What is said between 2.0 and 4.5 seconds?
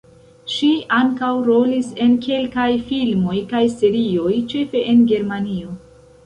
en kelkaj filmoj kaj serioj,